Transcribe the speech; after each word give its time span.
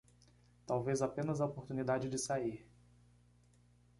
Talvez 0.65 1.03
apenas 1.03 1.39
a 1.39 1.45
oportunidade 1.45 2.09
de 2.09 2.17
sair 2.17 2.67